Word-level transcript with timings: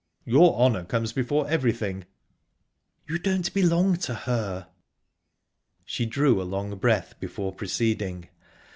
"Your 0.25 0.55
honour 0.55 0.83
comes 0.85 1.13
before 1.13 1.47
everything." 1.47 2.05
"You 3.07 3.19
don't 3.19 3.53
belong 3.53 3.97
to 3.97 4.15
her." 4.15 4.67
She 5.85 6.07
drew 6.07 6.41
a 6.41 6.41
long 6.41 6.75
breath 6.79 7.13
before 7.19 7.53
proceeding..." 7.53 8.27